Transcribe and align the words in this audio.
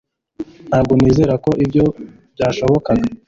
Ntabwo 0.69 0.93
nizera 0.95 1.33
ko 1.43 1.51
ibyo 1.63 1.85
byashobokaga. 2.33 3.05